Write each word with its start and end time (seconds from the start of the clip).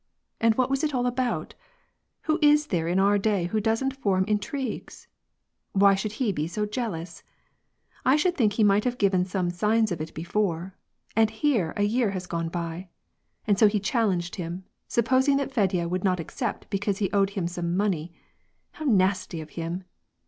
And 0.39 0.55
what 0.55 0.71
was 0.71 0.83
it 0.83 0.95
all 0.95 1.05
about? 1.05 1.53
Who 2.21 2.39
is 2.41 2.69
there 2.73 2.87
in 2.87 2.97
our 2.97 3.19
day 3.19 3.43
who 3.45 3.61
doesn't 3.61 3.95
form 3.95 4.25
intrigues? 4.25 5.07
Why 5.73 5.93
should 5.93 6.13
he 6.13 6.31
be 6.31 6.47
so 6.47 6.65
jealous? 6.65 7.21
I 8.03 8.15
should 8.15 8.35
think 8.35 8.53
he 8.53 8.63
might 8.63 8.83
have 8.83 8.97
given 8.97 9.25
some 9.25 9.51
signs 9.51 9.91
of 9.91 10.01
it 10.01 10.15
before, 10.15 10.75
and 11.15 11.29
here 11.29 11.71
a 11.77 11.83
year 11.83 12.09
has 12.09 12.25
gone 12.25 12.49
by! 12.49 12.89
And 13.45 13.59
so 13.59 13.67
he 13.67 13.79
challenged 13.79 14.37
him, 14.37 14.63
supposing 14.87 15.37
that 15.37 15.51
Fedya 15.53 15.87
would 15.87 16.03
not 16.03 16.19
accept 16.19 16.71
because 16.71 16.97
he 16.97 17.11
owed 17.11 17.29
him 17.37 17.47
some 17.47 17.77
money. 17.77 18.11
How 18.71 18.85
nasty 18.85 19.39
of 19.39 19.51
him 19.51 19.83